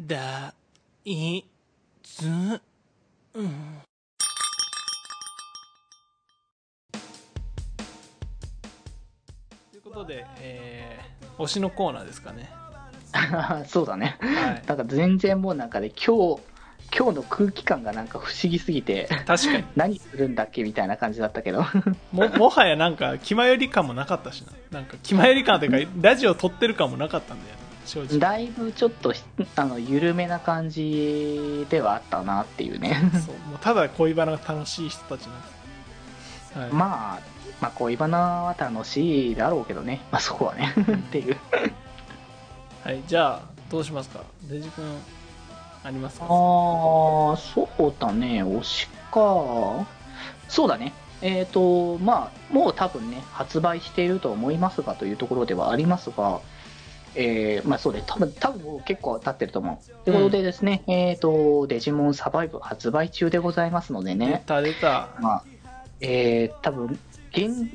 [0.00, 0.52] だ、
[1.04, 1.44] い、
[2.02, 2.60] ず、うん。
[9.70, 12.50] ということで、えー、推しのコーナーですかね。
[13.68, 14.16] そうだね。
[14.20, 14.62] はい。
[14.66, 16.42] なんか全然もうなんかね、今日、
[16.96, 19.64] 今日の空気感がなんか不思議すぎて、確かに。
[19.76, 21.64] 何するんだっけみたいな感じだったけど。
[22.10, 24.52] も、もはやなんか、気まより感もなかったしな。
[24.72, 27.63] なんか、気まより感というか、ラジオ撮ってる感もなかったんだよね。
[27.84, 28.18] 正直。
[28.18, 29.12] だいぶちょっと、
[29.56, 32.96] あの、緩めな感じではあったなっていうね。
[33.12, 33.36] そう。
[33.48, 35.48] もうただ恋バナが楽しい人たちなんで
[36.52, 36.58] す。
[36.58, 36.70] はい。
[36.70, 37.18] まあ、
[37.60, 40.00] まあ恋バナは楽しいだろうけどね。
[40.10, 40.74] まあそこはね。
[40.76, 41.36] っていう。
[42.82, 44.20] はい、じゃあ、どうしますか？
[44.42, 44.84] デジ君、
[45.84, 46.26] ありますか？
[46.26, 46.30] ああ、
[47.36, 49.86] そうだね、推しか。
[50.48, 50.92] そうだね。
[51.22, 56.40] えっ、と、まあ、もう多分ね、発売していると思いますがというところではありますが、
[57.14, 60.04] えーまあそうで、多分多分結構経ってると思う。
[60.04, 65.10] ということでですね、えっ、と、デジモンサバイブ発売中でございますので出ね、た、出た。
[65.20, 65.44] まあ、
[66.00, 66.98] えー、多分
[67.32, 67.68] 現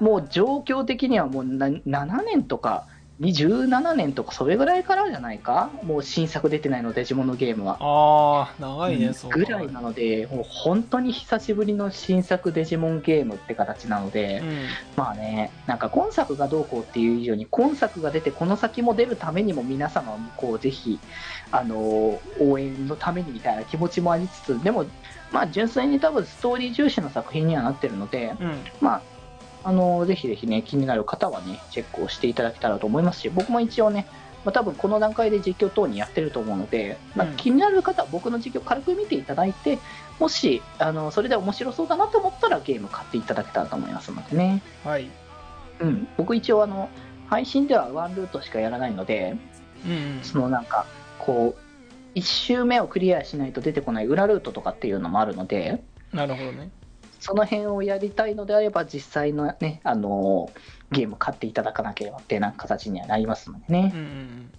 [0.00, 2.86] もう状況的にはもうな7年とか、
[3.20, 5.70] 17年とかそれぐらいからじゃないか？
[5.82, 7.78] もう新作出てないのデジモンのゲームは。
[7.80, 14.66] あー、長いね、そうかぐらいなので、もう本当に久しぶりの新作デジモンゲームって形なので、うん。
[14.96, 20.98] まあね、なんか今作がどうこうっていう以上に、今作が出て、この先も出るためにも皆様もこうぜひ、
[21.52, 24.84] あの応援のためにみたいな気持ちもありつつ、でも、
[25.32, 28.58] まあ純粋に多分ストーリー重視の作品にはなってるので、うん。
[28.82, 29.02] まあ、
[29.66, 34.06] あのぜひぜひね、気になる方はね、チェックをしていただけたらと思いますし、僕も一応ね、
[34.44, 39.80] まあ、多分この段階で実況等にやってると思うので、まあうん気になる方は僕の実況軽く見ていただいて、
[40.20, 44.62] もし、あのそれで面白そうだなと思ったらゲーム買っていただけたらと思いますのでね。
[44.84, 45.10] はい。
[45.80, 46.88] うん、僕一応あの、
[47.26, 49.36] 配信ではワンルートしかやらないので、
[49.84, 50.22] うんうん。
[50.22, 50.86] そのなんか、
[51.18, 51.56] こ
[52.14, 56.70] う、1周目をクリアしないと出てこない裏ルートとかっていうのもあるので、なるほどね。
[57.20, 60.50] その辺をやりたいのであれば、実際のね、あの
[60.92, 63.92] ゲーム買っていただかなければってな形にはなりますのでね。
[63.94, 64.50] うんうん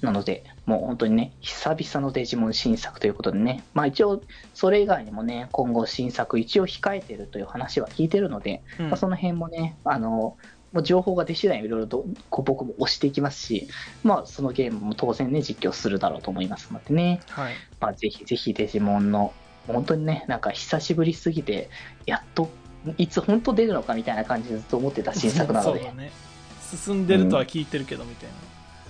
[0.00, 4.20] なので、もう本当にね、久々のデジモン新作ということでね、まあ一応、
[4.52, 8.84] それ以外にもね、今後新作一応控えてるという話は聞いてるので、うん。
[8.86, 10.36] うんまあ、その辺もね、あの
[10.72, 13.68] もう情報が出次第いろいろとこう僕も押していきますし、
[14.04, 17.54] まあそのゲームも当然ね、実況するだろうと思いますのでね、はい。
[17.80, 19.32] まあぜひぜひデジモンの、
[19.66, 21.70] 本当にね、なんか久しぶりすぎて、
[22.06, 22.50] やっと、
[22.96, 26.10] いつ本当出るのかみたいな感じでずっと思ってた新作なのでね。
[26.76, 28.34] 進んでるとは聞いてるけど、みたいな。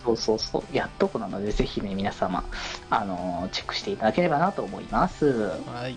[0.04, 2.44] そうそうそう、やっとこなので、ぜひね、皆様、
[2.88, 5.26] あのチェックしていただければなと思います。
[5.66, 5.96] はい。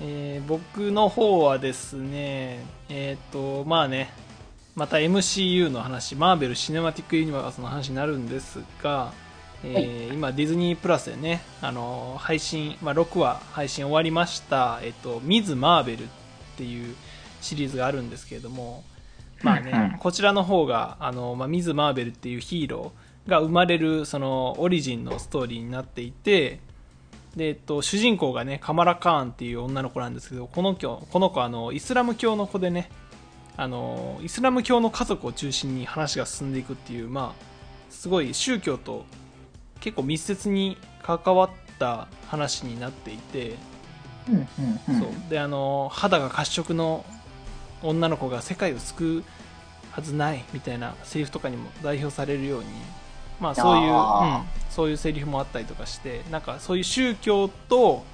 [0.00, 2.58] えー僕の方はですね、
[2.88, 4.10] えっ、と、まあね、
[4.74, 9.12] また MCU の話、マーベル・シネマティック・ユニバースの話になるんですが、
[9.64, 16.06] えー今、ディズニープラスでね、あの配信、まあ、6話配信終わりました、えっ、と、ミズ・マーベルっ
[16.56, 16.94] ていう
[17.40, 18.84] シリーズがあるんですけれども、
[19.42, 26.60] まあね、こちらの方が、あの、まあ、ミズ・マーベルっていうヒーローが生まれる、その、オリジンのストーリーになっていて、
[27.36, 32.88] で、えっと、主人公がね、カマラ・カーンっていう女の子なんですけど、この子、この子、あの、イスラム教の子でね、
[33.56, 37.44] あの、イスラム教の家族を中心に話が進んでいくっていう、まあ、
[37.90, 39.04] すごい宗教と
[39.84, 43.56] 結構密接に関わった話になっていて、
[44.30, 44.44] うんうん
[44.88, 45.00] うん。
[45.00, 45.10] そう。
[45.28, 47.04] であの肌が褐色の
[47.82, 49.24] 女の子が世界を救う
[49.90, 52.66] はずないみたいなセリフとかにも代表されるように
[53.38, 58.04] まあそういう、あうん、そういうセリフもあったりとかしてなんかそういう宗教と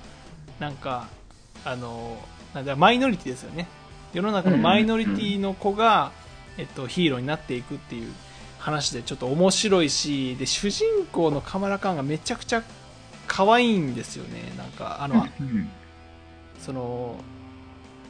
[0.58, 1.06] なんか
[1.64, 2.18] あの
[2.52, 3.68] なんだマイノリティですよね。
[4.12, 6.10] 世の中のマイノリティの子が、
[6.58, 8.12] えっと、ヒーローになっていくっていう
[8.60, 12.62] 話でちょっと面白いしで主人公のカマラカーンがめちゃくちゃ
[13.26, 14.52] 可愛いんですよね。
[14.58, 15.68] なんかあの、うん。
[16.58, 17.14] その、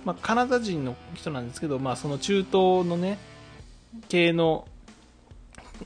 [0.04, 3.18] まあ、カナダ人の人なんですけど、まあ、その中東のね
[4.08, 4.66] 系の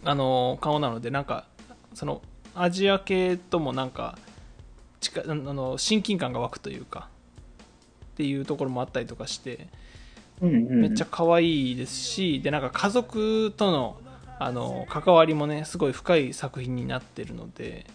[0.04, 1.46] あの顔なのでなんか
[1.94, 2.22] その
[2.55, 4.16] アジア系ともなんか
[5.00, 7.08] 近あの親近感が湧くというか
[8.12, 9.69] っていうところもあったりとかして
[10.40, 10.81] うんうん。
[10.81, 13.99] めっちゃ可愛いですしでなんか家族との
[14.38, 17.86] あの関わりもねすごい深い作品になってるので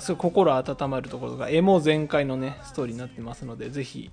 [0.00, 4.10] すごい心温まるところが絵も全開のねストーリーになってますのでぜひ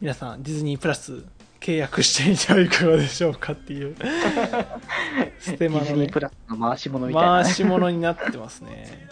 [0.00, 1.24] 皆さんディズニープラス
[1.60, 3.94] 契約してみてはいかがでしょうかっていう
[5.38, 7.44] ステディズニーマのねプラスの回し物みたいな、ね。
[7.44, 9.08] 回し物になってますね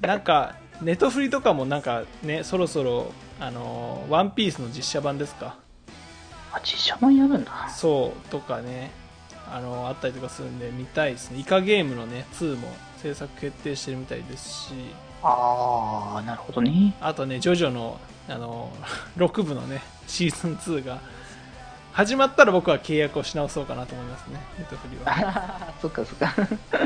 [0.00, 5.56] なんかネトフリとかもなんかねそろそろあのワンピースの実写版ですか？
[6.52, 7.68] あ、実写版やるんだ。
[7.68, 8.90] そうとかね
[9.54, 11.38] あのあったりとかするんで見たいですね。
[11.38, 12.68] イカゲームのね2も
[12.98, 14.74] 制作決定してるみたいですし。
[15.22, 16.94] ああなるほどね。
[17.00, 18.72] あとねジョジョのあの
[19.16, 21.00] 6部のねシーズン2が
[21.92, 24.40] 始まったら僕は契約をし直そうかなと思いますね。
[24.58, 25.74] ネットフリは。
[25.82, 26.34] そっかそっか。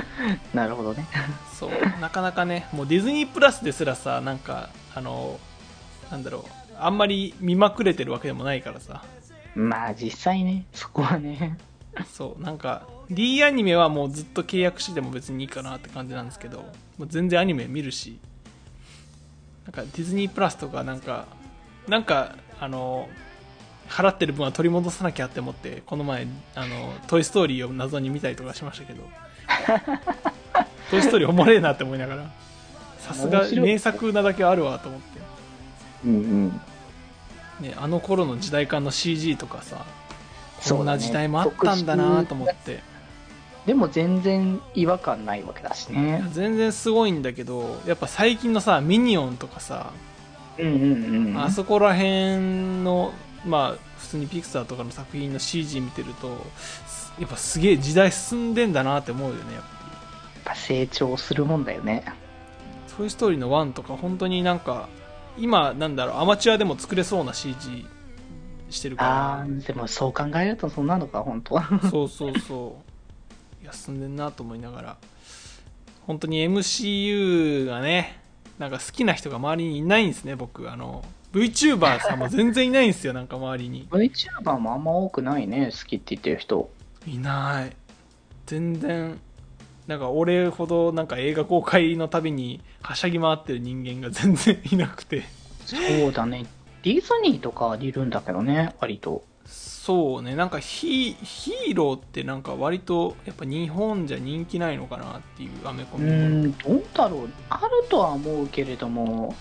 [0.52, 1.06] なるほどね。
[1.54, 1.70] そう。
[2.00, 5.38] なかなかねもうディズニープラスですらさなんかあの
[6.10, 6.42] なんだろう。
[6.78, 9.02] あんまり見まくれてるわけでもないからさ。
[9.54, 11.56] まあ実際ねそこはね
[12.04, 16.58] そうなんか D アニメはもうずっと契約してても別にいいかなって感じなんですけど
[16.98, 18.18] もう全然アニメ見るし
[19.64, 21.26] なんかディズニープラスとかなんか
[21.88, 23.08] なんかあの
[23.88, 29.08] 払ってる分は取り戻さなきゃって思ってこの前あの「トイ・ストーリー」を謎に見たりとかしましたけど
[30.90, 32.30] 「トイ・ストーリー」おもれえなって思いながら
[32.98, 35.20] さすが名作なだけあるわと思って、
[36.04, 36.16] うんう
[36.48, 36.60] ん。
[37.60, 39.84] ね、あの頃の時代感の CG とかさ
[40.60, 42.80] そうんな時代もあったんだなと思って。
[43.66, 46.24] でも全然違和感ないわけだしね。
[46.32, 49.92] 全然すごいんだけどやっぱ最近のさミニオンとかさ、
[50.56, 51.38] うんうんうん。
[51.38, 53.12] あそこら辺の
[53.44, 56.44] まあ普通にピクサーとかの作品の CG 見てると
[56.86, 59.92] すやっぱすげえ時代進んでんだなって思うよねやっぱり。
[60.36, 62.04] やっぱ成長するもんだよね
[62.96, 64.88] 「トイ・ストーリー」の1とか本当になんか
[65.38, 67.84] 今なんだろうアマチュアでも作れそうな CG
[68.70, 71.60] してるあかあでもそう考えるとそんなのか本当
[71.90, 72.78] そうそうそ
[73.60, 73.62] う。
[73.62, 74.96] いや進んでんなと思いながら。
[76.06, 78.20] 本当に MCU がね
[78.58, 80.70] なんか好きな人が周りにいないんですね僕。
[80.70, 83.86] あの VTuber さんも全然いないんですよ なんか周りに。
[83.90, 86.70] VTuber もあんま多くないね好きって言ってる人。
[87.06, 87.76] いない。
[88.46, 89.18] 全然
[89.86, 95.24] なんか俺ほどなんか映画公開のたびにはしゃぎ回ってる人間が全然いなくて。
[95.64, 95.76] そ
[96.08, 96.46] うだね
[96.86, 99.24] ディズニーとかはいるんだけどね割と。
[99.44, 107.30] そうねなんかヒヒーローってなんか割とやっぱ日本じゃ人気ないのかなっていうアメコうミんどうだろう。
[107.50, 109.34] あるとは思うけれども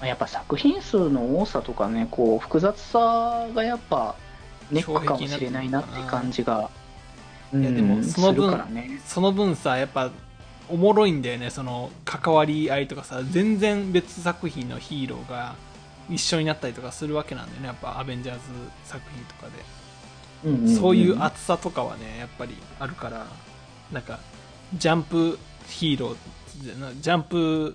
[0.00, 4.14] やっぱ作品数の多さとかねこう複雑さがやっぱ
[4.70, 6.70] ネックかもしれないなって感じが
[7.52, 9.00] いやでもうんその分ね。
[9.04, 10.10] その分さやっぱ
[10.68, 15.56] おもろいんだよねその関わり合いとかさ全然別作品のヒーローが
[16.12, 17.66] 一緒になったりとかするわけなんだよね。
[17.66, 18.40] やっぱアベンジャーズ
[18.84, 19.52] 作品とかで、
[20.44, 23.26] うんんんそういう熱さとかはねやっぱりあるから。
[23.92, 24.20] なんか
[24.74, 25.38] ジャンプ
[25.68, 27.74] ヒーロージャンプ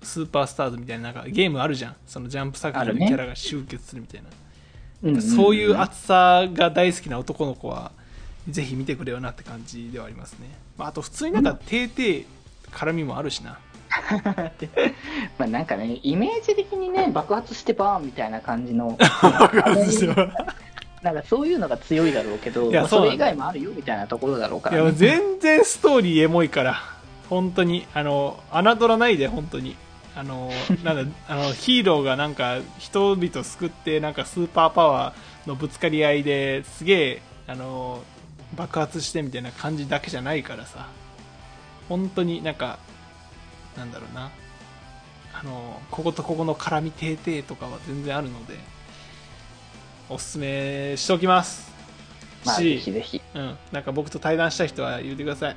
[0.00, 1.96] スーパースターズみたいななんかゲームあるじゃん。
[2.06, 4.28] そのジャンプ作品のキャラが集結するみたいな、
[5.02, 5.22] うんんん。
[5.22, 7.90] そういう熱さが大好きな男の子は
[8.48, 12.24] ぜひ見てくれよなって感じではありますね、まあ、あと普通になんかてーてー
[12.70, 13.58] 絡みもあるしな
[15.38, 18.96] まあなんかねイメージ的にね爆発してバーンみたいな感じの。
[21.02, 26.80] なんかそういうのが強いだろうけどいやまあそれ以外もあるよみたいなところだろうかいやら、ね、全然ストーリーエモいから。
[27.28, 29.76] 本当にあの侮らないで本当に。
[30.16, 30.50] あの
[30.84, 38.00] なんだあのヒーローがなんか人々救ってなんかスーパーパワーのぶつかり合いですげえあの
[38.54, 40.86] 爆発してみたいな感じだけじゃないからさ。
[41.88, 42.78] 本当になんか
[43.76, 44.30] なんだろうな。
[45.36, 48.56] あのこことここの絡みてーとかは全然あるので
[50.08, 51.72] おすすめしておきます。
[52.44, 53.20] まあしぜひぜひ。
[53.34, 55.56] うん、なんか僕と対談したい人は言ってください。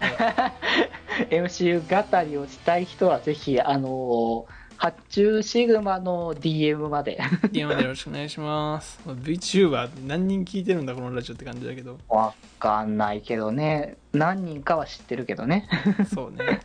[1.30, 7.18] MCU 語りをしたい人はぜひあのー発注シグマの DM まで。
[7.44, 9.00] DM でよろしくお願いします。
[9.06, 11.98] VTuber 何人聞いてるんだこのラジオって感じだけど。
[12.08, 13.96] わかんないけどね。
[14.12, 15.68] 何人かは知ってるけどね。
[16.14, 16.60] そうね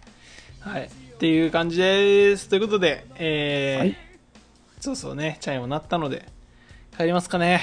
[0.62, 0.84] はい。
[0.86, 2.50] っていう感じです。
[2.50, 3.98] ということでえーはい。
[4.80, 5.38] そうそうね。
[5.42, 6.26] チャイムも鳴ったので
[6.98, 7.62] 帰りますかね。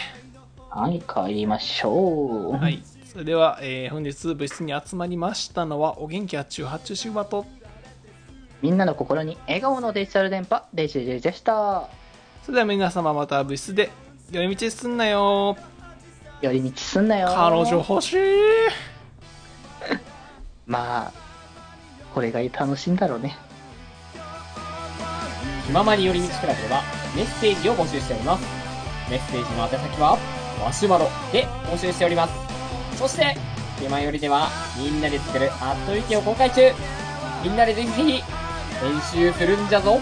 [0.70, 2.52] はい帰りましょう。
[2.52, 2.82] はい。
[3.10, 7.46] それでは、えー本日部室に集まりましたのはお元気発注発注シグマと。
[8.60, 11.88] みんなの心に笑顔のデジタル電波デジデジでした。
[12.44, 13.90] それでは皆様また部室で
[14.30, 15.56] 寄り道すんなよ。
[16.40, 17.28] 寄り道すんなよ。
[17.34, 18.16] 彼女欲しい
[20.66, 21.12] まあ
[22.18, 23.36] これが楽しいんだろうね
[25.66, 26.82] 気ままに寄り道クラブでは
[27.14, 28.44] メッセージを募集しております。
[29.08, 30.18] メッセージの宛先は、
[30.58, 32.34] マシュマロで募集しております。
[32.96, 33.36] そして、
[33.78, 36.72] 気まよりでは、みんなで作るアットウィキを公開中
[37.44, 38.10] みんなでぜひぜひ、
[38.82, 40.00] 練習するんじゃぞ